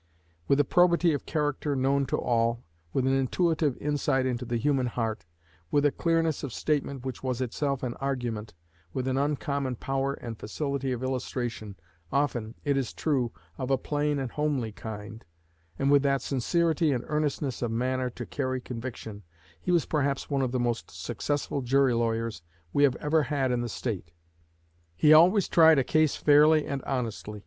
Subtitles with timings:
[0.47, 4.87] With a probity of character known to all, with an intuitive insight into the human
[4.87, 5.27] heart,
[5.69, 8.55] with a clearness of statement which was itself an argument,
[8.93, 11.75] with an uncommon power and facility of illustration,
[12.11, 15.23] often, it is true, of a plain and homely kind,
[15.77, 19.21] and with that sincerity and earnestness of manner to carry conviction,
[19.61, 22.41] he was perhaps one of the most successful jury lawyers
[22.73, 24.09] we have ever had in the State.
[24.95, 27.39] He always tried a case fairly and honestly.